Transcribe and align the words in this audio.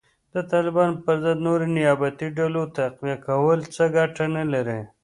د 0.33 0.35
طالبانو 0.51 0.95
په 1.05 1.11
ضد 1.23 1.37
نورې 1.47 1.67
نیابتي 1.77 2.27
ډلو 2.37 2.61
تقویه 2.77 3.17
کول 3.27 3.59
څه 3.75 3.83
ګټه 3.97 4.23
نه 4.35 4.43
لري 4.53 4.79